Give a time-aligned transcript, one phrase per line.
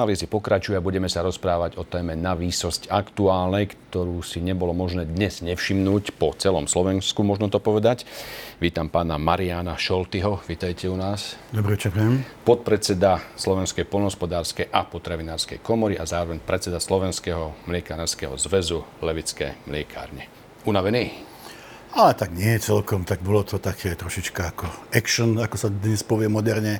[0.00, 5.04] Analýzy pokračujú a budeme sa rozprávať o téme na výsosť aktuálnej, ktorú si nebolo možné
[5.04, 8.08] dnes nevšimnúť po celom Slovensku, možno to povedať.
[8.64, 11.36] Vítam pána Mariana Šoltyho, vítajte u nás.
[11.52, 11.92] Dobrý večer.
[12.48, 20.32] Podpredseda Slovenskej polnospodárskej a potravinárskej komory a zároveň predseda Slovenského mliekárenského zväzu Levické mliekárne.
[20.64, 21.28] Unavený?
[21.90, 26.30] Ale tak nie celkom, tak bolo to také trošička ako action, ako sa dnes povie
[26.30, 26.78] moderne,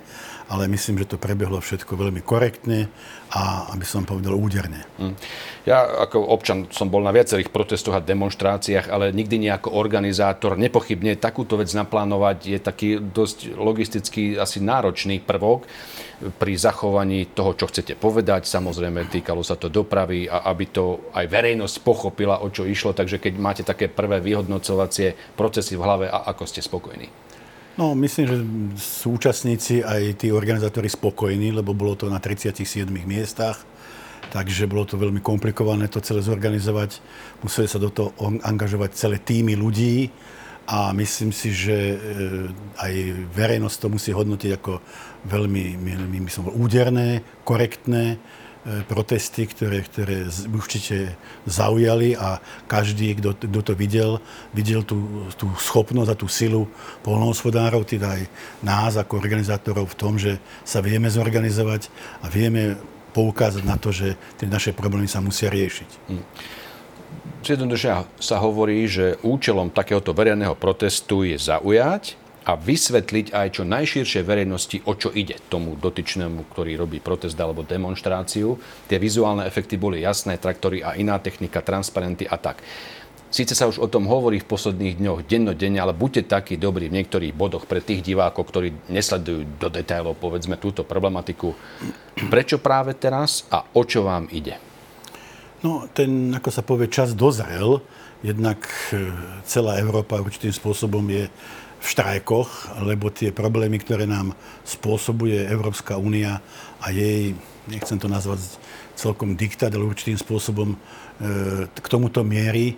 [0.50, 2.90] ale myslím, že to prebehlo všetko veľmi korektne
[3.30, 4.82] a, aby som povedal, úderne.
[4.98, 5.14] Mm.
[5.62, 10.58] Ja ako občan som bol na viacerých protestoch a demonstráciách, ale nikdy nie ako organizátor.
[10.58, 15.70] Nepochybne takúto vec naplánovať je taký dosť logisticky asi náročný prvok
[16.42, 18.50] pri zachovaní toho, čo chcete povedať.
[18.50, 22.90] Samozrejme, týkalo sa to dopravy a aby to aj verejnosť pochopila, o čo išlo.
[22.90, 27.29] Takže keď máte také prvé vyhodnocovacie procesy v hlave, a ako ste spokojní?
[27.80, 28.36] No, myslím, že
[28.76, 33.56] súčasníci aj tí organizátori spokojní, lebo bolo to na 37 miestach,
[34.28, 37.00] takže bolo to veľmi komplikované to celé zorganizovať.
[37.40, 38.12] Museli sa do toho
[38.44, 40.12] angažovať celé týmy ľudí
[40.68, 41.96] a myslím si, že e,
[42.84, 42.92] aj
[43.32, 44.72] verejnosť to musí hodnotiť ako
[45.32, 45.80] veľmi,
[46.20, 48.20] by som bol, úderné, korektné
[48.88, 51.16] protesty, ktoré, ktoré určite
[51.48, 54.20] zaujali a každý, kto, kto to videl,
[54.52, 56.68] videl tú, tú schopnosť a tú silu
[57.00, 58.22] polnohospodárov, teda aj
[58.60, 61.88] nás ako organizátorov v tom, že sa vieme zorganizovať
[62.20, 62.76] a vieme
[63.16, 65.90] poukázať na to, že tie naše problémy sa musia riešiť.
[67.40, 72.19] Zjednodušene sa hovorí, že účelom takéhoto verejného protestu je zaujať
[72.50, 77.62] a vysvetliť aj čo najširšej verejnosti, o čo ide tomu dotyčnému, ktorý robí protest alebo
[77.62, 78.58] demonstráciu.
[78.90, 82.58] Tie vizuálne efekty boli jasné, traktory a iná technika, transparenty a tak.
[83.30, 86.98] Síce sa už o tom hovorí v posledných dňoch dennodenne, ale buďte takí dobrí v
[86.98, 91.54] niektorých bodoch pre tých divákov, ktorí nesledujú do detailov, povedzme, túto problematiku.
[92.26, 94.58] Prečo práve teraz a o čo vám ide?
[95.62, 97.78] No, ten, ako sa povie, čas dozrel.
[98.20, 99.14] Jednak e,
[99.46, 101.30] celá Európa určitým spôsobom je
[101.80, 104.36] v štrajkoch, lebo tie problémy, ktoré nám
[104.68, 106.44] spôsobuje Európska únia
[106.84, 107.32] a jej,
[107.72, 108.44] nechcem to nazvať
[109.00, 110.78] celkom diktát, ale určitým spôsobom e,
[111.72, 112.76] k tomuto miery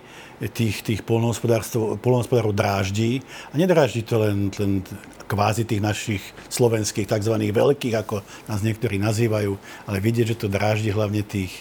[0.55, 3.19] tých, tých polnohospodárov dráždí.
[3.51, 4.87] A nedráždí to len, len
[5.27, 7.35] kvázi tých našich slovenských tzv.
[7.35, 9.51] veľkých, ako nás niektorí nazývajú,
[9.87, 11.51] ale vidieť, že to dráždi hlavne tých,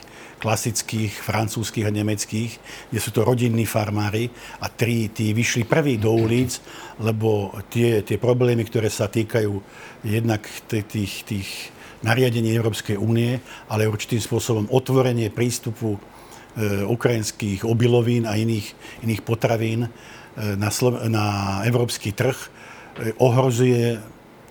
[0.42, 2.52] klasických, francúzských a nemeckých,
[2.90, 4.26] kde sú to rodinní farmári
[4.58, 6.58] a tri, tí vyšli prví do ulic,
[6.98, 9.54] lebo tie, tie problémy, ktoré sa týkajú
[10.02, 11.48] jednak tých, tých
[12.02, 13.38] nariadení Európskej únie,
[13.70, 15.98] ale určitým spôsobom otvorenie prístupu e,
[16.90, 18.74] ukrajinských obilovín a iných,
[19.06, 19.90] iných potravín e,
[20.58, 22.48] na, Slo- na európsky trh e,
[23.22, 24.02] ohrozuje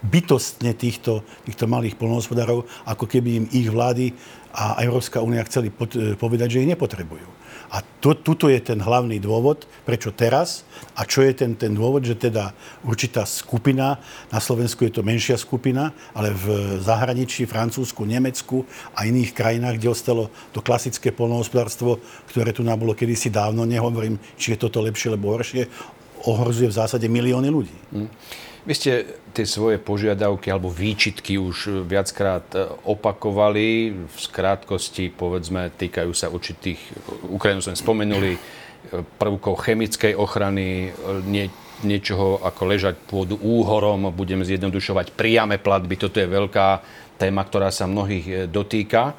[0.02, 4.16] bytostne týchto, týchto malých polnohospodárov, ako keby im ich vlády
[4.52, 7.42] a Európska únia chceli e, povedať, že ich nepotrebujú.
[7.72, 12.04] A to, tuto je ten hlavný dôvod, prečo teraz a čo je ten, ten dôvod,
[12.04, 12.52] že teda
[12.84, 13.96] určitá skupina,
[14.28, 19.88] na Slovensku je to menšia skupina, ale v zahraničí, Francúzsku, Nemecku a iných krajinách, kde
[19.88, 25.16] ostalo to klasické polnohospodárstvo, ktoré tu nám bolo kedysi dávno, nehovorím, či je toto lepšie
[25.16, 25.64] alebo horšie,
[26.26, 27.76] ohrozuje v zásade milióny ľudí.
[27.94, 28.10] Hmm.
[28.62, 28.92] Vy ste
[29.34, 33.90] tie svoje požiadavky alebo výčitky už viackrát e, opakovali.
[34.06, 36.78] V skrátkosti, povedzme, týkajú sa určitých,
[37.32, 38.40] Ukrajinu sme spomenuli, e,
[39.18, 41.50] prvkov chemickej ochrany, e, nie,
[41.82, 45.98] niečoho ako ležať pôdu úhorom, budeme zjednodušovať priame platby.
[45.98, 46.68] Toto je veľká
[47.18, 49.18] téma, ktorá sa mnohých dotýka.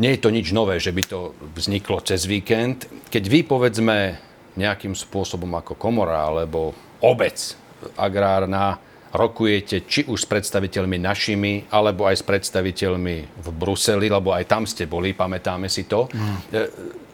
[0.00, 2.88] Nie je to nič nové, že by to vzniklo cez víkend.
[3.12, 4.16] Keď vy, povedzme,
[4.60, 7.56] nejakým spôsobom ako komora alebo obec
[7.96, 8.76] agrárna
[9.10, 14.62] rokujete či už s predstaviteľmi našimi, alebo aj s predstaviteľmi v Bruseli, lebo aj tam
[14.66, 16.06] ste boli, pamätáme si to.
[16.14, 16.38] Mm.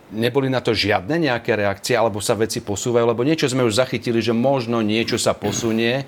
[0.06, 4.20] Neboli na to žiadne nejaké reakcie, alebo sa veci posúvajú, lebo niečo sme už zachytili,
[4.22, 6.06] že možno niečo sa posunie,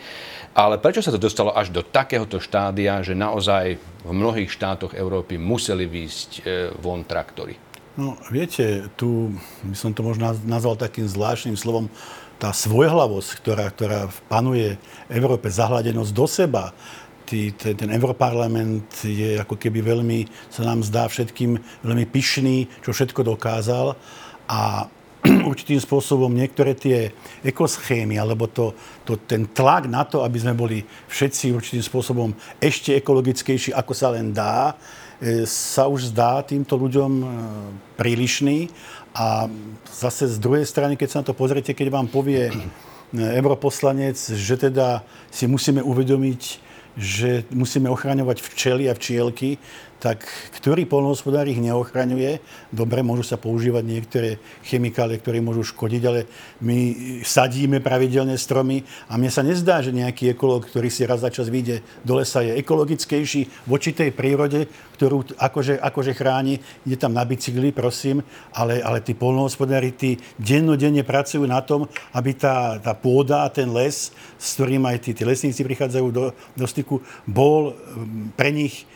[0.54, 5.38] ale prečo sa to dostalo až do takéhoto štádia, že naozaj v mnohých štátoch Európy
[5.40, 6.40] museli výjsť e,
[6.78, 7.67] von traktory?
[7.98, 9.34] No, viete, tu
[9.66, 11.90] by som to možno nazval takým zvláštnym slovom
[12.38, 14.78] tá svojhlavosť, ktorá, ktorá panuje
[15.10, 16.70] Európe, zahladenosť do seba,
[17.26, 22.94] tý, ten, ten Európarlament je ako keby veľmi, sa nám zdá všetkým veľmi pyšný, čo
[22.94, 23.98] všetko dokázal.
[24.46, 24.86] A
[25.48, 27.10] určitým spôsobom niektoré tie
[27.40, 28.76] ekoschémy, alebo to,
[29.08, 34.12] to, ten tlak na to, aby sme boli všetci určitým spôsobom ešte ekologickejší, ako sa
[34.12, 34.76] len dá,
[35.18, 37.24] e, sa už zdá týmto ľuďom e,
[37.96, 38.68] prílišný.
[39.16, 39.48] A
[39.88, 42.52] zase z druhej strany, keď sa na to pozriete, keď vám povie
[43.16, 45.00] europoslanec, že teda
[45.32, 46.42] si musíme uvedomiť,
[46.98, 49.56] že musíme ochraňovať včely a včielky,
[49.98, 50.22] tak
[50.54, 52.38] ktorý polnohospodár ich neochraňuje.
[52.70, 54.30] Dobre, môžu sa používať niektoré
[54.62, 56.30] chemikálie, ktoré môžu škodiť, ale
[56.62, 56.78] my
[57.26, 61.50] sadíme pravidelne stromy a mne sa nezdá, že nejaký ekológ, ktorý si raz za čas
[61.50, 66.62] vyjde do lesa, je ekologickejší voči tej prírode, ktorú akože, akože chráni.
[66.86, 68.22] Ide tam na bicykli, prosím,
[68.54, 73.66] ale, ale tí polnohospodári, tí dennodenne pracujú na tom, aby tá, tá pôda a ten
[73.74, 77.74] les, s ktorým aj tí, tí lesníci prichádzajú do, do styku, bol
[78.38, 78.86] pre nich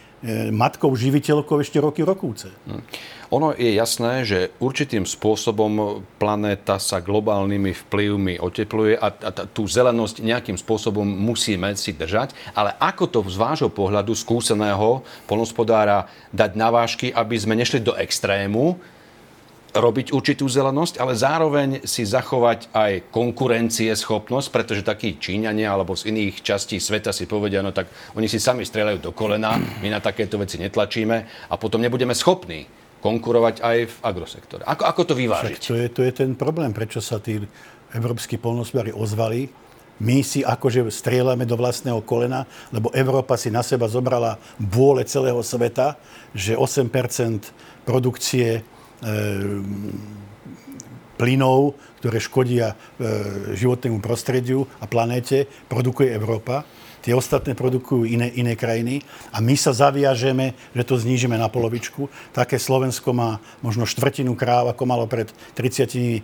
[0.55, 2.47] matkou, živiteľkou ešte roky rokúce.
[2.71, 2.83] Hm.
[3.33, 10.21] Ono je jasné, že určitým spôsobom planéta sa globálnymi vplyvmi otepluje a, a tú zelenosť
[10.21, 12.37] nejakým spôsobom musíme si držať.
[12.53, 17.97] Ale ako to z vášho pohľadu skúseného polnospodára dať na vážky, aby sme nešli do
[17.97, 18.77] extrému,
[19.73, 26.13] robiť určitú zelenosť, ale zároveň si zachovať aj konkurencie schopnosť, pretože takí Číňania alebo z
[26.13, 30.01] iných častí sveta si povedia, no tak oni si sami strieľajú do kolena, my na
[30.05, 32.69] takéto veci netlačíme a potom nebudeme schopní
[33.03, 34.63] konkurovať aj v agrosektore.
[34.63, 35.59] Ako, ako to vyvážiť?
[35.59, 37.41] Však to je, to je ten problém, prečo sa tí
[37.97, 39.51] európsky polnospodári ozvali.
[40.03, 45.39] My si akože strieľame do vlastného kolena, lebo Európa si na seba zobrala bôle celého
[45.43, 45.99] sveta,
[46.35, 46.91] že 8
[47.87, 48.63] produkcie
[51.19, 56.67] plynov, ktoré škodia e, životnému prostrediu a planéte, produkuje Európa
[57.03, 59.03] tie ostatné produkujú iné, iné krajiny
[59.35, 62.07] a my sa zaviažeme, že to znížime na polovičku.
[62.31, 65.29] Také Slovensko má možno štvrtinu kráv, ako malo pred
[65.59, 66.21] 30 e,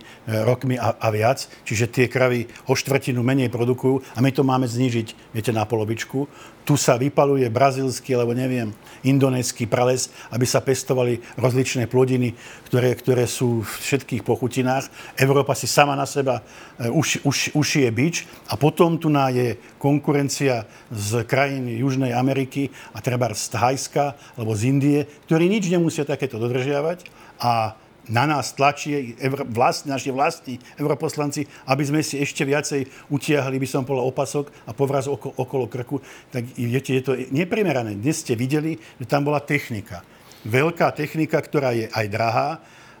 [0.47, 4.65] rokmi a, a viac, čiže tie kravy o štvrtinu menej produkujú a my to máme
[4.65, 6.25] znížiť, viete, na polovičku.
[6.63, 8.71] Tu sa vypaluje brazilský, alebo neviem,
[9.01, 12.37] indonéský prales, aby sa pestovali rozličné plodiny,
[12.69, 14.85] ktoré, ktoré sú v všetkých pochutinách.
[15.17, 16.41] Európa si sama na seba
[16.81, 23.05] e, už, už, ušije bič a potom tu je konkurencia z krajín Južnej Ameriky a
[23.05, 24.99] treba z Thajska alebo z Indie,
[25.29, 27.05] ktorí nič nemusia takéto dodržiavať
[27.39, 27.77] a
[28.09, 29.13] na nás tlačí
[29.45, 34.73] vlast, naši vlastní europoslanci, aby sme si ešte viacej utiahli, by som povedal, opasok a
[34.73, 36.01] povraz okolo, okolo krku.
[36.33, 37.93] Tak viete, je to neprimerané.
[37.93, 40.01] Dnes ste videli, že tam bola technika.
[40.41, 42.49] Veľká technika, ktorá je aj drahá.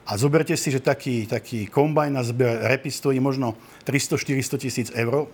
[0.09, 3.53] A zoberte si, že taký, taký kombajn na zber repy stojí možno
[3.85, 5.29] 300-400 tisíc eur.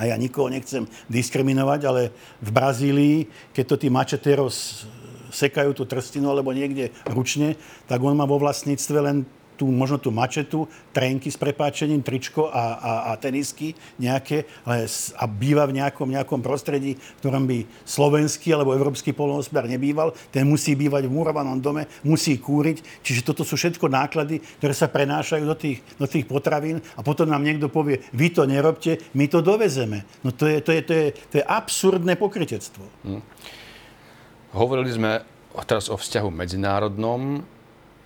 [0.00, 2.02] A ja nikoho nechcem diskriminovať, ale
[2.40, 3.16] v Brazílii,
[3.52, 4.88] keď to tí mačeteros
[5.28, 9.28] sekajú tú trstinu alebo niekde ručne, tak on má vo vlastníctve len
[9.58, 14.86] tú, možno tú mačetu, trenky s prepáčením, tričko a, a, a tenisky nejaké ale,
[15.18, 20.14] a býva v nejakom, nejakom prostredí, v ktorom by slovenský alebo európsky polnohospodár nebýval.
[20.30, 23.02] Ten musí bývať v murovanom dome, musí kúriť.
[23.02, 27.26] Čiže toto sú všetko náklady, ktoré sa prenášajú do tých, do tých potravín a potom
[27.26, 30.06] nám niekto povie, vy to nerobte, my to dovezeme.
[30.22, 32.86] No to je, to je, to je, to je absurdné pokrytectvo.
[33.02, 33.22] Hm.
[34.54, 35.20] Hovorili sme
[35.66, 37.42] teraz o vzťahu medzinárodnom.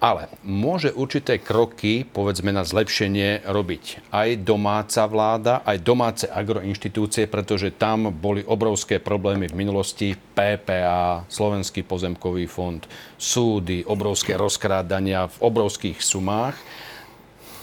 [0.03, 7.71] Ale môže určité kroky, povedzme, na zlepšenie robiť aj domáca vláda, aj domáce agroinštitúcie, pretože
[7.79, 10.19] tam boli obrovské problémy v minulosti.
[10.19, 12.83] PPA, Slovenský pozemkový fond,
[13.15, 16.59] súdy, obrovské rozkrádania v obrovských sumách.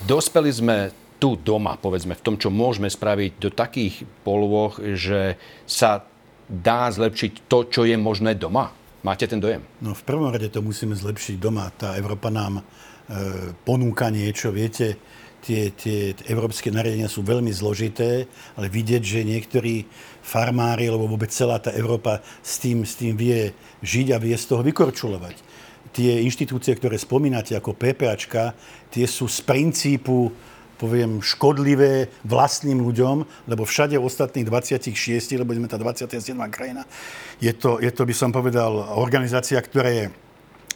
[0.08, 0.78] Dospeli sme
[1.20, 5.36] tu doma, povedzme, v tom, čo môžeme spraviť do takých polôch, že
[5.68, 6.08] sa
[6.48, 8.79] dá zlepšiť to, čo je možné doma?
[9.00, 9.64] Máte ten dojem?
[9.80, 11.72] No v prvom rade to musíme zlepšiť doma.
[11.72, 12.64] Tá Európa nám e,
[13.64, 14.52] ponúka niečo.
[14.52, 15.00] Viete,
[15.40, 18.28] tie, tie európske nariadenia sú veľmi zložité,
[18.60, 19.88] ale vidieť, že niektorí
[20.20, 24.46] farmári, alebo vôbec celá tá Európa s tým, s tým vie žiť a vie z
[24.52, 25.36] toho vykorčulovať.
[25.96, 28.54] Tie inštitúcie, ktoré spomínate ako PPAčka,
[28.92, 30.30] tie sú z princípu
[30.80, 34.96] poviem, škodlivé vlastným ľuďom, lebo všade ostatných 26,
[35.36, 36.32] lebo sme tá 27.
[36.48, 36.88] krajina,
[37.44, 40.06] je to, je to, by som povedal, organizácia, ktorá je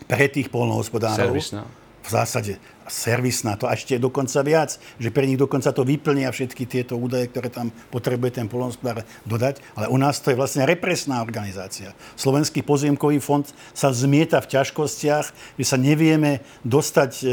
[0.03, 1.31] pre tých polnohospodárov.
[1.31, 1.63] Servisná.
[2.03, 6.99] V zásade servisná, to ešte dokonca viac, že pre nich dokonca to vyplnia všetky tieto
[6.99, 11.95] údaje, ktoré tam potrebuje ten polnohospodár dodať, ale u nás to je vlastne represná organizácia.
[12.19, 15.25] Slovenský pozemkový fond sa zmieta v ťažkostiach,
[15.55, 17.25] že sa nevieme dostať e,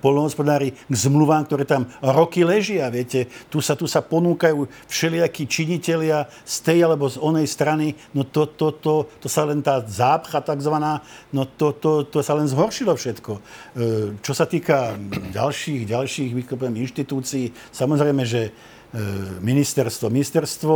[0.00, 2.88] polnohospodári k zmluvám, ktoré tam roky ležia.
[2.88, 8.24] Viete, tu sa, tu sa ponúkajú všelijakí činitelia z tej alebo z onej strany, no
[8.24, 12.48] to, to, to, to sa len tá zápcha takzvaná, no to, to, to sa len
[12.48, 13.32] zhoršilo všetko.
[13.36, 13.40] E,
[14.24, 14.93] čo sa týka
[15.32, 16.30] ďalších, ďalších
[16.76, 17.50] inštitúcií.
[17.70, 18.50] Samozrejme, že e,
[19.42, 20.74] ministerstvo, ministerstvo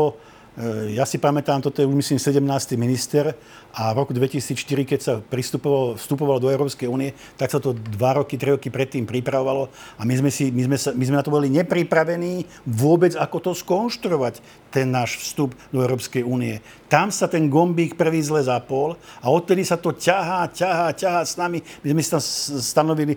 [0.91, 2.75] ja si pamätám, toto je už myslím 17.
[2.75, 3.31] minister
[3.71, 8.19] a v roku 2004, keď sa pristupovalo, vstupovalo do Európskej únie, tak sa to dva
[8.19, 11.23] roky, tri roky predtým pripravovalo a my sme, si, my sme, sa, my sme na
[11.23, 16.61] to boli nepripravení vôbec, ako to skonštruovať, ten náš vstup do Európskej únie.
[16.89, 21.37] Tam sa ten gombík prvý zle zapol a odtedy sa to ťahá, ťahá, ťahá s
[21.37, 21.61] nami.
[21.85, 22.23] My sme si tam
[22.61, 23.15] stanovili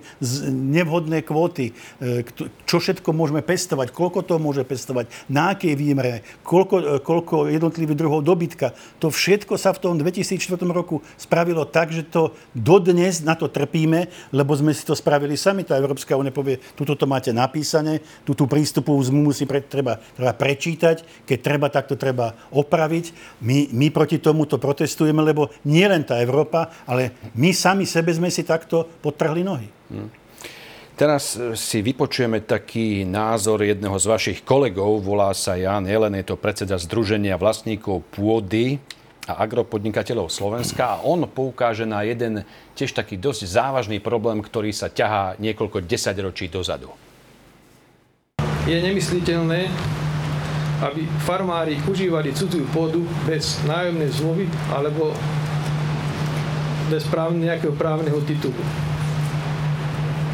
[0.51, 2.23] nevhodné kvóty, e,
[2.67, 6.85] čo všetko môžeme pestovať, koľko to môže pestovať, na akej výmere, koľko, e,
[7.31, 8.75] koľko jednotlivých druhov dobytka.
[8.99, 14.11] To všetko sa v tom 2004 roku spravilo tak, že to dodnes na to trpíme,
[14.35, 15.63] lebo sme si to spravili sami.
[15.63, 18.99] Tá Európska únia povie, tuto to máte napísané, tú, tú prístupovú
[19.47, 23.39] pre, treba, treba prečítať, keď treba, tak to treba opraviť.
[23.39, 28.11] My, my proti tomu to protestujeme, lebo nie len tá Európa, ale my sami sebe
[28.11, 29.71] sme si takto potrhli nohy.
[29.87, 30.20] Hmm.
[30.95, 36.25] Teraz e, si vypočujeme taký názor jedného z vašich kolegov, volá sa Jan Jelen, je
[36.27, 38.77] to predseda Združenia vlastníkov pôdy
[39.29, 42.43] a agropodnikateľov Slovenska a on poukáže na jeden
[42.73, 46.89] tiež taký dosť závažný problém, ktorý sa ťahá niekoľko desaťročí dozadu.
[48.65, 49.69] Je nemysliteľné,
[50.81, 55.13] aby farmári užívali cudziu pôdu bez nájomnej zmluvy alebo
[56.89, 58.57] bez právne, nejakého právneho titulu.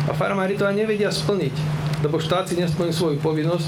[0.08, 1.52] A farmári to ani nevedia splniť,
[2.00, 3.68] lebo štát si nesplnil svoju povinnosť.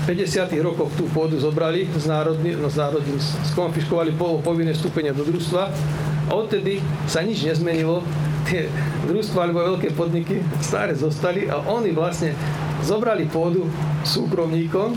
[0.00, 0.54] V 50.
[0.64, 3.20] rokoch tú pôdu zobrali, z národný, no, z národný,
[3.52, 5.62] skonfiškovali povinné stupenia do družstva
[6.30, 8.00] a odtedy sa nič nezmenilo.
[8.48, 8.70] Tie
[9.10, 12.32] družstva alebo veľké podniky staré zostali a oni vlastne
[12.80, 13.68] zobrali pôdu
[14.06, 14.96] súkromníkom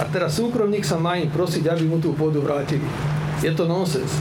[0.00, 2.86] a teraz súkromník sa má im prosiť, aby mu tú pôdu vrátili.
[3.44, 4.16] Je to nonsens.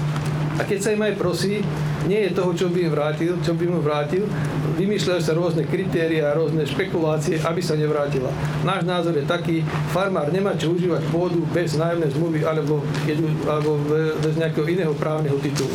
[0.58, 1.62] A keď sa im aj prosí,
[2.10, 4.26] nie je toho, čo by im vrátil, čo by mu vrátil,
[4.78, 8.30] vymýšľajú sa rôzne kritéria, rôzne špekulácie, aby sa nevrátila.
[8.62, 12.86] Náš názor je taký, farmár nemá čo užívať pôdu bez nájomnej zmluvy alebo,
[13.50, 13.82] alebo
[14.22, 15.74] bez nejakého iného právneho titulu.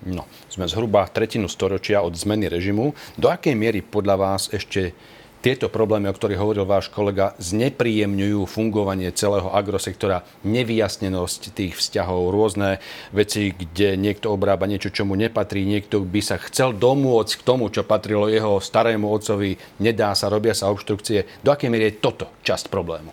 [0.00, 2.96] No, sme zhruba tretinu storočia od zmeny režimu.
[3.20, 4.96] Do akej miery podľa vás ešte
[5.40, 12.78] tieto problémy, o ktorých hovoril váš kolega, znepríjemňujú fungovanie celého agrosektora, nevyjasnenosť tých vzťahov, rôzne
[13.10, 17.72] veci, kde niekto obrába niečo, čo mu nepatrí, niekto by sa chcel domôcť k tomu,
[17.72, 21.40] čo patrilo jeho starému otcovi, nedá sa, robia sa obštrukcie.
[21.40, 23.10] Do akej miery je toto časť problému?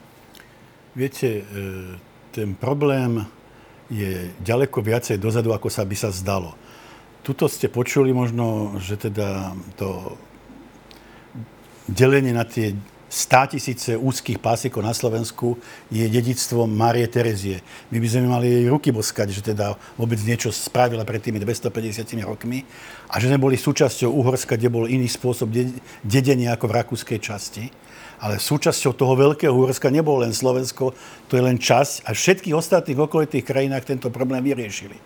[1.00, 1.44] Viete, e,
[2.36, 3.24] ten problém
[3.88, 6.60] je ďaleko viacej dozadu, ako sa by sa zdalo.
[7.24, 10.20] Tuto ste počuli možno, že teda to
[11.88, 12.76] delenie na tie
[13.08, 15.56] 100 tisíce úzkých pásikov na Slovensku
[15.88, 17.64] je dedictvom Márie Terezie.
[17.88, 22.04] My by sme mali jej ruky boskať, že teda vôbec niečo spravila pred tými 250
[22.28, 22.68] rokmi
[23.08, 25.48] a že sme boli súčasťou Uhorska, kde bol iný spôsob
[26.04, 27.72] dedenia ako v rakúskej časti.
[28.18, 30.92] Ale súčasťou toho veľkého Uhorska nebolo len Slovensko,
[31.32, 34.98] to je len časť a všetkých ostatných okolitých krajinách tento problém vyriešili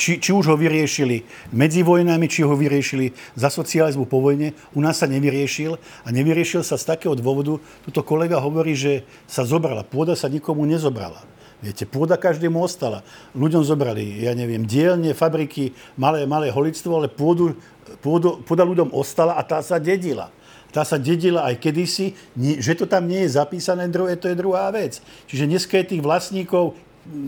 [0.00, 4.80] či, či už ho vyriešili medzi vojnami, či ho vyriešili za socializmu po vojne, u
[4.80, 9.84] nás sa nevyriešil a nevyriešil sa z takého dôvodu, tuto kolega hovorí, že sa zobrala.
[9.84, 11.20] Pôda sa nikomu nezobrala.
[11.60, 13.04] Viete, pôda každému ostala.
[13.36, 17.52] Ľuďom zobrali, ja neviem, dielne, fabriky, malé, malé holictvo, ale pôdu,
[18.00, 20.32] pôdu, pôda ľuďom ostala a tá sa dedila.
[20.72, 22.16] Tá sa dedila aj kedysi,
[22.62, 25.04] že to tam nie je zapísané, to je druhá vec.
[25.28, 26.78] Čiže dneska je tých vlastníkov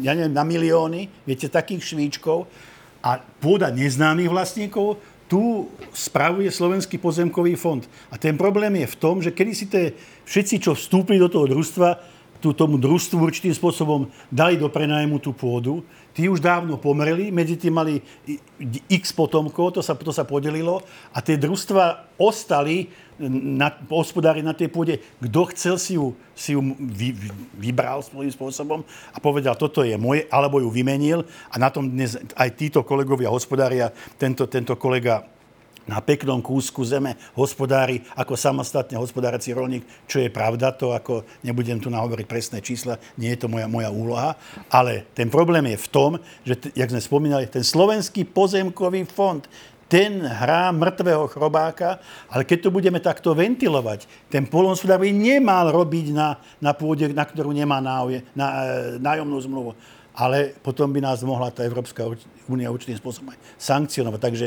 [0.05, 2.47] ja neviem, na milióny, viete, takých švíčkov.
[3.03, 7.81] A pôda neznámych vlastníkov tu spravuje Slovenský pozemkový fond.
[8.13, 9.97] A ten problém je v tom, že kedy si te,
[10.29, 11.89] všetci, čo vstúpili do toho družstva,
[12.43, 15.87] tú, tomu družstvu určitým spôsobom dali do prenajmu tú pôdu.
[16.11, 18.03] Tí už dávno pomreli, medzi tým mali
[18.91, 20.83] x potomkov, to sa, to sa podelilo
[21.15, 22.91] a tie družstva ostali
[23.31, 24.99] na, hospodári na tej pôde.
[25.23, 27.29] Kto chcel si ju, si ju vy, vy,
[27.71, 28.85] vybral svojím spôsobom
[29.15, 33.33] a povedal, toto je moje, alebo ju vymenil a na tom dnes aj títo kolegovia
[33.33, 35.25] hospodária, tento, tento kolega
[35.87, 41.79] na peknom kúsku zeme hospodári ako samostatne hospodárací rolník, čo je pravda, to ako nebudem
[41.83, 44.31] tu nahovoriť presné čísla, nie je to moja, moja úloha,
[44.71, 46.11] ale ten problém je v tom,
[46.47, 49.43] že, jak sme spomínali, ten slovenský pozemkový fond,
[49.93, 52.01] ten hrá mŕtvého chrobáka,
[52.33, 57.29] ale keď to budeme takto ventilovať, ten polnospodár by nemal robiť na, na pôde, na
[57.29, 57.77] ktorú nemá
[58.09, 58.25] e,
[58.97, 59.77] nájomnú zmluvu
[60.13, 62.05] ale potom by nás mohla tá Európska
[62.49, 64.21] únia určitým spôsobom sankcionovať.
[64.21, 64.47] Takže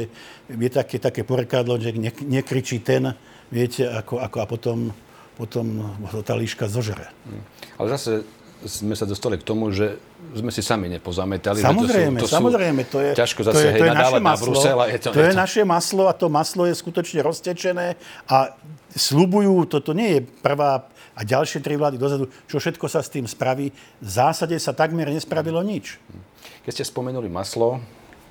[0.53, 3.17] je také, také porekadlo, že ne, nekričí ten,
[3.49, 4.79] viete, ako, ako a potom,
[5.33, 5.65] potom
[6.21, 7.09] tá líška zožere.
[7.81, 8.21] Ale zase
[8.65, 10.01] sme sa dostali k tomu, že
[10.33, 11.61] sme si sami nepozametali.
[11.61, 12.81] Samozrejme, to sú, to samozrejme.
[12.89, 14.77] To je, ťažko zase to je, hej, to je naše na maslo, Brusel.
[14.89, 15.37] Je to, to je, to...
[15.37, 17.95] naše maslo a to maslo je skutočne roztečené
[18.25, 18.57] a
[18.91, 23.23] slubujú, toto nie je prvá a ďalšie tri vlády dozadu, čo všetko sa s tým
[23.23, 23.71] spraví.
[24.03, 25.95] V zásade sa takmer nespravilo nič.
[26.67, 27.79] Keď ste spomenuli maslo,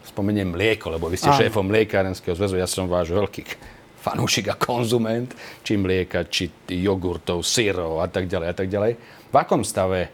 [0.04, 1.40] spomeniem mlieko, lebo vy ste Áno.
[1.40, 3.42] šéfom mliekárenského zväzu, ja som váš veľký
[4.04, 5.32] fanúšik a konzument,
[5.64, 8.92] či mlieka, či jogurtov, syrov a tak ďalej a tak ďalej.
[9.32, 10.12] V akom stave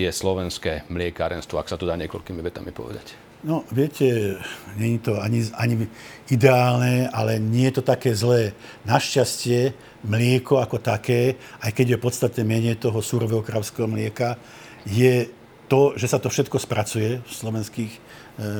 [0.00, 3.12] je slovenské mliekárenstvo, ak sa to dá niekoľkými vetami povedať?
[3.40, 4.36] No, viete,
[4.76, 5.88] je to ani, ani
[6.28, 8.52] ideálne, ale nie je to také zlé.
[8.84, 9.72] Našťastie
[10.04, 14.36] mlieko ako také, aj keď je podstatne menej toho surového kravského mlieka,
[14.84, 15.32] je
[15.72, 18.00] to, že sa to všetko spracuje v slovenských e,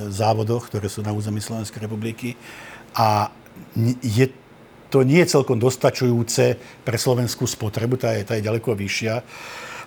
[0.09, 2.41] závodoch, ktoré sú na území Slovenskej republiky.
[2.97, 3.29] A
[4.01, 4.33] je
[4.89, 9.23] to nie celkom dostačujúce pre slovenskú spotrebu, tá je, tá je ďaleko vyššia.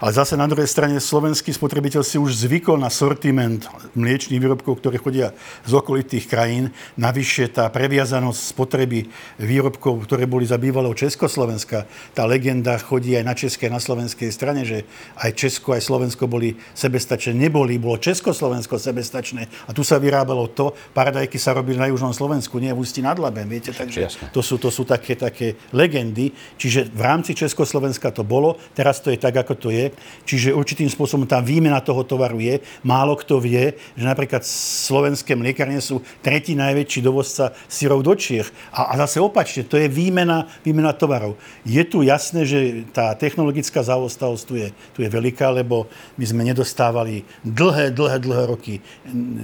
[0.01, 4.97] Ale zase na druhej strane slovenský spotrebiteľ si už zvykol na sortiment mliečných výrobkov, ktoré
[5.01, 5.33] chodia
[5.67, 6.73] z okolitých krajín.
[6.95, 9.09] Navyše tá previazanosť spotreby
[9.41, 14.61] výrobkov, ktoré boli za bývalého Československa, tá legenda chodí aj na českej, na slovenskej strane,
[14.63, 14.87] že
[15.19, 17.35] aj Česko, aj Slovensko boli sebestačné.
[17.35, 19.49] Neboli, bolo Československo sebestačné.
[19.67, 23.19] A tu sa vyrábalo to, paradajky sa robili na južnom Slovensku, nie v Ústí nad
[23.19, 26.31] Labem, viete, takže to sú, to sú také, také legendy.
[26.55, 29.82] Čiže v rámci Československa to bolo, teraz to je tak, ako to je.
[30.23, 32.61] Čiže určitým spôsobom tá výmena toho tovaru je.
[32.85, 38.47] Málo kto vie, že napríklad slovenské mliekarne sú tretí najväčší dovozca syrov do Čiech.
[38.71, 41.35] A, a zase opačne, to je výmena, výmena tovarov.
[41.65, 46.45] Je tu jasné, že tá technologická zaostalosť tu je, tu je veľká, lebo my sme
[46.45, 48.75] nedostávali dlhé, dlhé, dlhé roky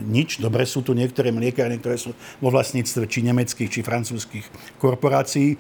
[0.08, 0.38] nič.
[0.38, 4.46] Dobre sú tu niektoré mliekárne, ktoré sú vo vlastníctve či nemeckých, či francúzských
[4.77, 5.58] korporácií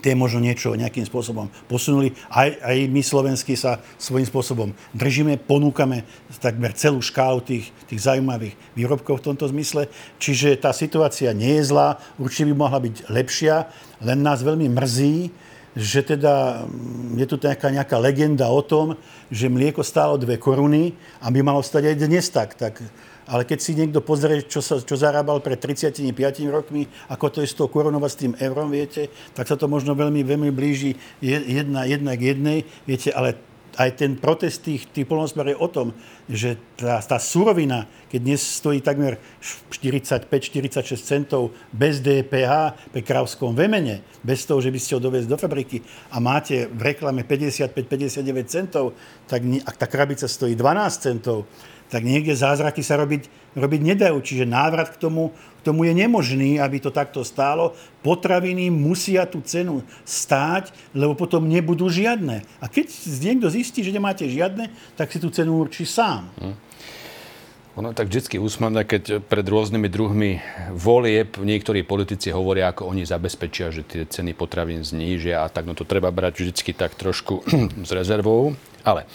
[0.00, 2.16] tie možno niečo nejakým spôsobom posunuli.
[2.32, 6.08] Aj, aj my slovenskí sa svojím spôsobom držíme, ponúkame
[6.40, 9.92] takmer celú škálu tých, tých zaujímavých výrobkov v tomto zmysle.
[10.16, 13.68] Čiže tá situácia nie je zlá, určite by mohla byť lepšia,
[14.00, 15.16] len nás veľmi mrzí,
[15.72, 18.96] že teda mm, je tu nejaká, nejaká legenda o tom,
[19.32, 22.56] že mlieko stálo dve koruny a by malo stať aj dnes tak.
[22.56, 22.80] tak
[23.26, 26.10] ale keď si niekto pozrie, čo, sa, čo zarábal pred 35
[26.50, 29.94] rokmi, ako to je s tou koronou s tým eurom, viete, tak sa to možno
[29.94, 33.38] veľmi, veľmi blíži jedna, jedna k jednej, viete, ale
[33.76, 35.96] aj ten protest tých, tých je o tom,
[36.28, 44.04] že tá, tá surovina, keď dnes stojí takmer 45-46 centov bez DPH pre kravskom vemene,
[44.20, 45.80] bez toho, že by ste ho dovezli do fabriky
[46.12, 48.92] a máte v reklame 55-59 centov,
[49.24, 51.48] tak ak tá krabica stojí 12 centov,
[51.92, 54.16] tak niekde zázraky sa robiť, robiť nedajú.
[54.24, 57.76] Čiže návrat k tomu, k tomu je nemožný, aby to takto stálo.
[58.00, 62.48] Potraviny musia tú cenu stáť, lebo potom nebudú žiadne.
[62.64, 62.88] A keď
[63.20, 66.32] niekto zistí, že nemáte žiadne, tak si tú cenu určí sám.
[66.40, 66.56] Hm.
[67.72, 70.44] Ono tak vždy úsmavné, keď pred rôznymi druhmi
[70.76, 75.72] volieb niektorí politici hovoria, ako oni zabezpečia, že tie ceny potravín znížia a tak, no
[75.72, 77.40] to treba brať vždy tak trošku
[77.88, 78.52] s rezervou.
[78.84, 79.08] Ale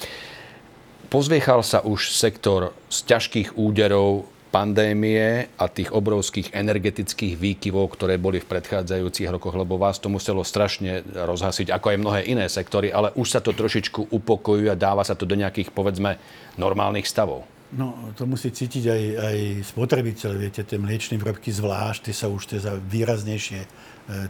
[1.07, 8.43] Pozviechal sa už sektor z ťažkých úderov pandémie a tých obrovských energetických výkyvov, ktoré boli
[8.43, 13.15] v predchádzajúcich rokoch, lebo vás to muselo strašne rozhasiť, ako aj mnohé iné sektory, ale
[13.15, 16.19] už sa to trošičku upokojuje a dáva sa to do nejakých, povedzme,
[16.59, 17.47] normálnych stavov.
[17.75, 19.37] No, to musí cítiť aj, aj
[19.75, 20.31] spotrebiteľ.
[20.39, 23.67] Viete, tie mliečne výrobky zvlášť, tie sa už tie výraznejšie e,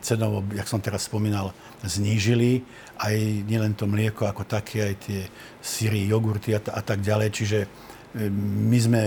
[0.02, 1.54] cenovo, jak som teraz spomínal,
[1.86, 2.66] znížili
[2.98, 3.14] aj
[3.46, 5.22] nielen to mlieko ako také, aj tie
[5.62, 7.30] syry, jogurty a, a tak ďalej.
[7.30, 7.68] Čiže e,
[8.74, 9.04] my sme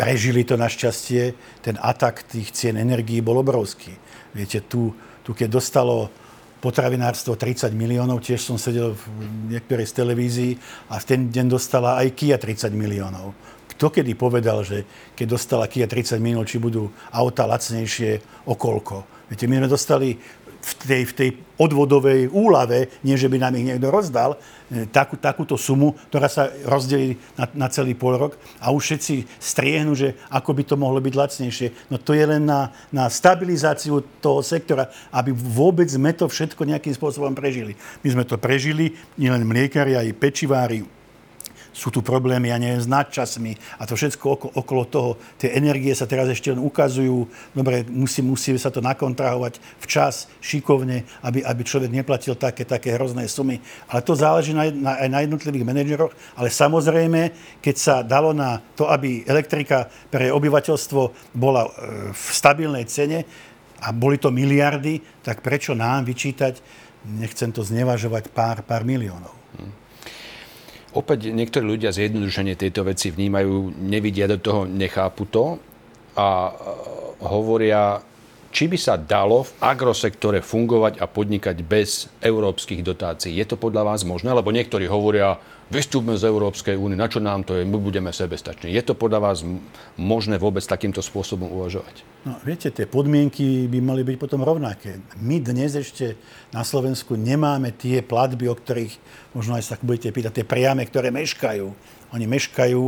[0.00, 1.36] prežili to našťastie.
[1.60, 3.92] Ten atak tých cien energií bol obrovský.
[4.32, 6.08] Viete, tu, tu keď dostalo
[6.62, 9.02] potravinárstvo 30 miliónov, tiež som sedel v
[9.50, 10.52] niektorej z televízií
[10.86, 13.34] a v ten deň dostala aj Kia 30 miliónov.
[13.74, 14.86] Kto kedy povedal, že
[15.18, 19.26] keď dostala Kia 30 miliónov, či budú auta lacnejšie, okolko?
[19.26, 20.08] Viete, my sme dostali
[20.62, 24.38] v tej, v tej odvodovej úlave, nie že by nám ich niekto rozdal,
[24.70, 29.14] e, takú, takúto sumu, ktorá sa rozdelí na, na celý pol rok a už všetci
[29.42, 31.68] striehnú, že ako by to mohlo byť lacnejšie.
[31.90, 36.94] No to je len na, na stabilizáciu toho sektora, aby vôbec sme to všetko nejakým
[36.94, 37.74] spôsobom prežili.
[38.06, 41.01] My sme to prežili, nielen mliekári, aj pečivári,
[41.72, 45.10] sú tu problémy, ja neviem, s nadčasmi a to všetko okolo, okolo toho.
[45.40, 47.26] Tie energie sa teraz ešte len ukazujú.
[47.56, 53.24] Dobre, musí, musí sa to nakontrahovať včas, šikovne, aby, aby človek neplatil také, také hrozné
[53.26, 53.58] sumy.
[53.88, 56.12] Ale to záleží na, na, aj na jednotlivých manažeroch.
[56.36, 57.20] Ale samozrejme,
[57.64, 61.70] keď sa dalo na to, aby elektrika pre obyvateľstvo bola e,
[62.12, 63.24] v stabilnej cene
[63.82, 66.60] a boli to miliardy, tak prečo nám vyčítať,
[67.18, 69.34] nechcem to znevažovať, pár, pár miliónov.
[69.58, 69.81] Hmm.
[70.92, 75.56] Opäť niektorí ľudia zjednodušenie tejto veci vnímajú, nevidia do toho, nechápu to
[76.12, 76.52] a
[77.24, 77.96] hovoria,
[78.52, 83.40] či by sa dalo v agrosektore fungovať a podnikať bez európskych dotácií.
[83.40, 84.28] Je to podľa vás možné?
[84.36, 85.40] Lebo niektorí hovoria,
[85.72, 88.76] vystúpme z Európskej únie, na čo nám to je, my budeme sebestační.
[88.76, 89.40] Je to podľa vás
[89.96, 92.04] možné vôbec takýmto spôsobom uvažovať?
[92.28, 95.00] No, viete, tie podmienky by mali byť potom rovnaké.
[95.16, 96.20] My dnes ešte
[96.52, 99.00] na Slovensku nemáme tie platby, o ktorých
[99.32, 101.66] možno aj sa budete pýtať, tie priame, ktoré meškajú.
[102.12, 102.82] Oni meškajú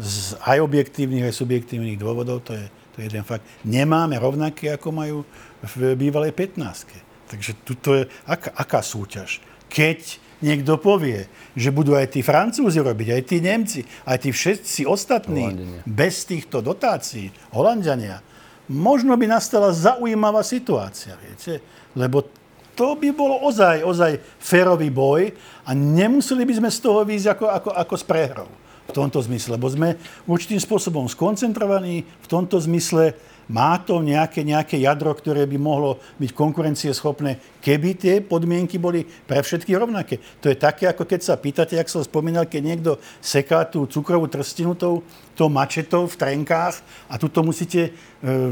[0.00, 2.64] z aj objektívnych, aj subjektívnych dôvodov, to je
[3.00, 3.48] to je jeden fakt.
[3.64, 5.18] Nemáme rovnaké, ako majú
[5.64, 7.32] v bývalej 15.
[7.32, 9.40] Takže tuto je aká, aká súťaž?
[9.72, 11.24] Keď niekto povie,
[11.56, 15.80] že budú aj tí Francúzi robiť, aj tí Nemci, aj tí všetci ostatní Holandenia.
[15.88, 18.20] bez týchto dotácií, Holandiania,
[18.68, 21.64] možno by nastala zaujímavá situácia, viete?
[21.96, 22.28] Lebo
[22.76, 25.32] to by bolo ozaj, ozaj férový boj
[25.64, 28.50] a nemuseli by sme z toho výjsť ako, ako, ako s prehrou
[28.90, 29.94] v tomto zmysle, lebo sme
[30.26, 33.14] určitým spôsobom skoncentrovaní v tomto zmysle,
[33.50, 39.42] má to nejaké, nejaké jadro, ktoré by mohlo byť konkurencieschopné, keby tie podmienky boli pre
[39.42, 40.22] všetky rovnaké.
[40.38, 44.30] To je také, ako keď sa pýtate, jak som spomínal, keď niekto seká tú cukrovú
[44.30, 45.02] trstinu tou,
[45.34, 46.78] tou mačetou v trenkách
[47.10, 47.90] a tuto musíte e,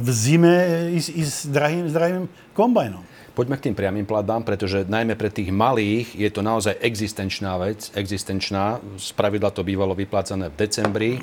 [0.02, 3.17] v zime ísť, ísť s drahým, drahým kombajnom.
[3.38, 7.94] Poďme k tým priamým platbám, pretože najmä pre tých malých je to naozaj existenčná vec,
[7.94, 8.82] existenčná.
[8.98, 11.22] Z pravidla to bývalo vyplácané v decembri.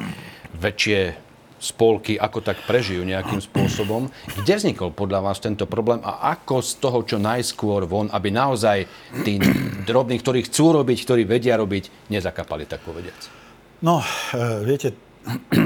[0.55, 1.11] Väčšie
[1.59, 4.07] spolky ako tak prežijú nejakým spôsobom.
[4.31, 8.87] Kde vznikol podľa vás tento problém a ako z toho čo najskôr von, aby naozaj
[9.27, 9.35] tí
[9.83, 13.27] drobní, ktorí chcú robiť, ktorí vedia robiť, nezakapali tak povediac?
[13.83, 13.99] No,
[14.31, 14.95] e, viete,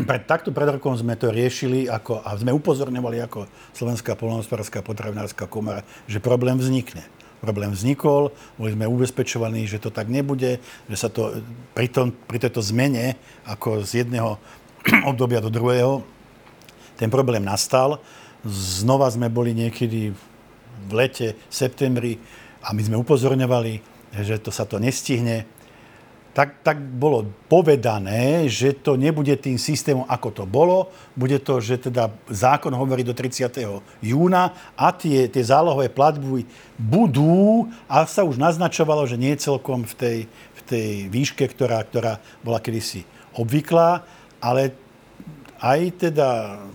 [0.07, 3.45] pred, takto pred rokom sme to riešili ako, a sme upozorňovali ako
[3.75, 7.03] Slovenská polnohospodárska potravinárska komora, že problém vznikne.
[7.39, 10.59] Problém vznikol, boli sme ubezpečovaní, že to tak nebude,
[10.91, 11.39] že sa to
[11.71, 13.15] pri, tom, pri tejto zmene
[13.47, 14.35] ako z jedného
[15.11, 16.03] obdobia do druhého,
[16.99, 18.03] ten problém nastal.
[18.43, 20.11] Znova sme boli niekedy
[20.87, 22.13] v lete, v septembri
[22.59, 23.73] a my sme upozorňovali,
[24.19, 25.47] že to sa to nestihne
[26.29, 30.93] tak, tak bolo povedané, že to nebude tým systémom, ako to bolo.
[31.17, 33.49] Bude to, že teda zákon hovorí do 30.
[34.05, 36.45] júna a tie, tie zálohové platby
[36.77, 42.21] budú, a sa už naznačovalo, že nie celkom v tej, v tej výške, ktorá, ktorá
[42.45, 44.05] bola kedysi obvyklá,
[44.37, 44.77] ale
[45.59, 46.29] aj teda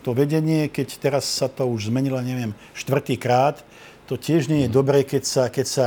[0.04, 3.64] to vedenie, keď teraz sa to už zmenilo, neviem, štvrtýkrát,
[4.04, 5.86] to tiež nie je dobré, keď sa, keď sa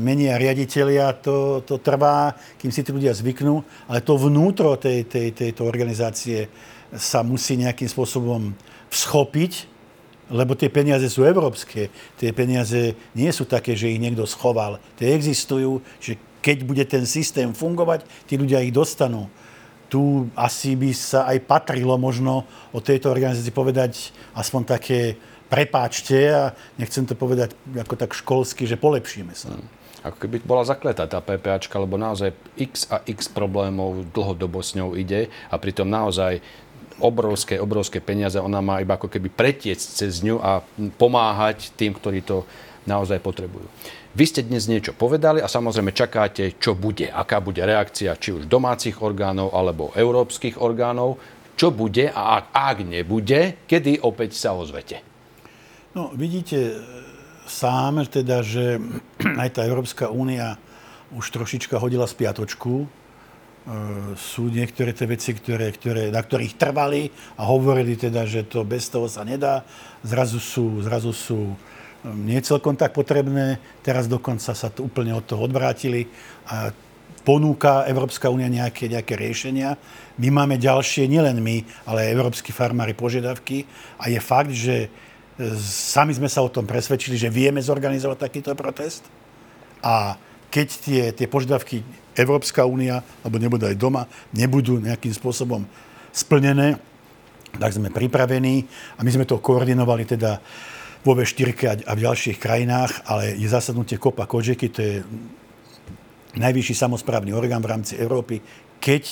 [0.00, 3.60] menia riaditeľia, to, to trvá, kým si tí ľudia zvyknú,
[3.90, 6.48] ale to vnútro tej, tej, tejto organizácie
[6.94, 8.54] sa musí nejakým spôsobom
[8.88, 9.68] всchopiť,
[10.26, 11.90] lebo tie peniaze sú európske.
[12.18, 14.82] Tie peniaze nie sú také, že ich niekto schoval.
[14.98, 19.30] Tie existujú, že keď bude ten systém fungovať, tí ľudia ich dostanú.
[19.86, 22.42] Tu asi by sa aj patrilo možno
[22.74, 25.14] o tejto organizácii povedať aspoň také
[25.46, 26.42] prepáčte a
[26.78, 29.54] nechcem to povedať ako tak školsky, že polepšíme sa.
[29.54, 29.66] Hmm.
[30.06, 34.94] Ako keby bola zakletá tá PPAčka, lebo naozaj x a x problémov dlhodobo s ňou
[34.94, 36.38] ide a pritom naozaj
[37.02, 40.62] obrovské, obrovské peniaze ona má iba ako keby pretiecť cez ňu a
[40.94, 42.46] pomáhať tým, ktorí to
[42.86, 43.66] naozaj potrebujú.
[44.16, 48.48] Vy ste dnes niečo povedali a samozrejme čakáte, čo bude, aká bude reakcia či už
[48.48, 51.20] domácich orgánov alebo európskych orgánov,
[51.58, 55.04] čo bude a ak, ak nebude, kedy opäť sa ozvete.
[55.96, 56.76] No, vidíte e,
[57.48, 58.76] sám, teda, že
[59.42, 60.60] aj tá Európska únia
[61.16, 62.84] už trošička hodila spiatočku.
[62.84, 62.86] E,
[64.12, 67.08] sú niektoré tie veci, ktoré, ktoré, na ktorých trvali
[67.40, 69.64] a hovorili teda, že to bez toho sa nedá.
[70.04, 73.56] Zrazu sú, zrazu sú e, nie celkom tak potrebné.
[73.80, 76.12] Teraz dokonca sa to úplne od toho odvrátili
[76.52, 76.76] a
[77.24, 79.80] ponúka Európska únia nejaké, nejaké riešenia.
[80.20, 83.64] My máme ďalšie, nielen my, ale aj európsky farmári požiadavky.
[83.96, 84.92] A je fakt, že
[85.60, 89.04] Sami sme sa o tom presvedčili, že vieme zorganizovať takýto protest.
[89.84, 90.16] A
[90.48, 91.84] keď tie, tie požiadavky
[92.16, 95.68] Európska únia, alebo nebude aj doma, nebudú nejakým spôsobom
[96.16, 96.80] splnené,
[97.60, 98.64] tak sme pripravení
[98.96, 100.40] a my sme to koordinovali teda
[101.04, 104.94] vo V4 a v ďalších krajinách, ale je zasadnutie Kopa Kožeky, to je
[106.36, 108.40] najvyšší samozprávny orgán v rámci Európy,
[108.80, 109.04] keď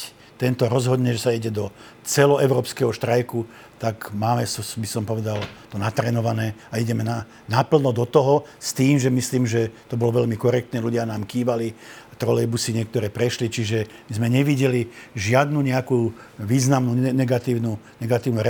[0.45, 1.73] tento rozhodne, že sa ide do
[2.05, 3.49] celoevropského štrajku,
[3.81, 5.41] tak máme, by som povedal,
[5.73, 10.21] to natrenované a ideme na, naplno do toho s tým, že myslím, že to bolo
[10.21, 11.73] veľmi korektné, ľudia nám kývali,
[12.15, 18.47] trolejbusy niektoré prešli, čiže my sme nevideli žiadnu nejakú významnú negatívnu, negatívnu e,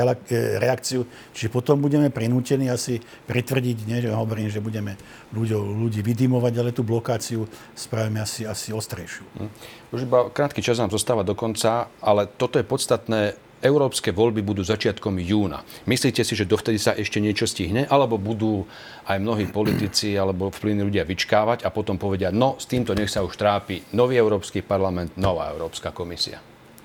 [0.60, 1.08] reakciu.
[1.32, 4.96] Čiže potom budeme prinútení asi pritvrdiť, nie, že hovorím, že budeme
[5.32, 9.24] ľudí, ľudí vydimovať, ale tú blokáciu spravíme asi, asi ostrejšiu.
[9.40, 9.50] Hm.
[9.94, 14.60] Už iba krátky čas nám zostáva do konca, ale toto je podstatné Európske voľby budú
[14.60, 15.64] začiatkom júna.
[15.88, 17.88] Myslíte si, že dovtedy sa ešte niečo stihne?
[17.88, 18.68] Alebo budú
[19.08, 23.24] aj mnohí politici alebo vplyvní ľudia vyčkávať a potom povedia, no s týmto nech sa
[23.24, 26.44] už trápi nový Európsky parlament, nová Európska komisia?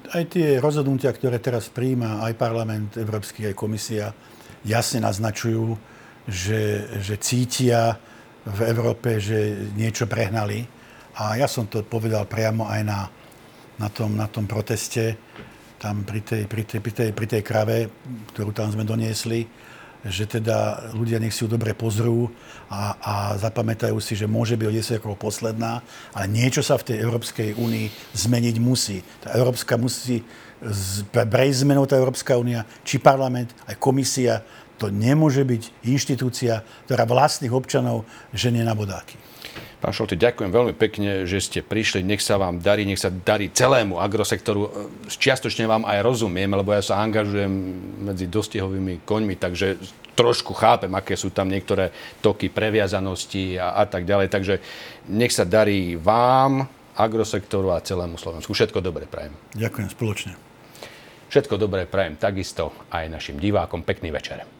[0.10, 4.15] Aj tie rozhodnutia, ktoré teraz príjma aj parlament Európsky, aj komisia,
[4.63, 5.76] jasne naznačujú,
[6.26, 8.00] že, že cítia
[8.48, 10.63] v Európe, že niečo prehnali.
[11.20, 13.00] A ja som to povedal priamo aj na,
[13.78, 15.20] na, tom, na tom proteste,
[15.80, 17.88] tam pri tej, pri tej, pri tej, pri tej krave,
[18.36, 19.48] ktorú tam sme doniesli,
[20.04, 22.32] že teda ľudia nech si ju dobre pozrú
[22.72, 25.84] a, a zapamätajú si, že môže byť o 10 rokov posledná,
[26.15, 29.04] ale niečo sa v tej Európskej únii zmeniť musí.
[29.20, 30.24] Tá Európska musí,
[31.12, 34.39] prejsť zmenou tá Európska únia, či parlament, aj komisia,
[34.80, 39.20] to nemôže byť inštitúcia, ktorá vlastných občanov ženie na bodáky.
[39.80, 42.04] Pán Šolty, ďakujem veľmi pekne, že ste prišli.
[42.04, 44.92] Nech sa vám darí, nech sa darí celému agrosektoru.
[45.08, 47.48] Čiastočne vám aj rozumiem, lebo ja sa angažujem
[48.04, 49.80] medzi dostihovými koňmi, takže
[50.20, 54.28] trošku chápem, aké sú tam niektoré toky previazanosti a, a tak ďalej.
[54.28, 54.54] Takže
[55.15, 56.68] nech sa darí vám,
[57.00, 58.52] agrosektoru a celému Slovensku.
[58.52, 59.32] Všetko dobré prajem.
[59.56, 60.36] Ďakujem spoločne.
[61.32, 63.88] Všetko dobré prajem takisto aj našim divákom.
[63.88, 64.59] Pekný večer.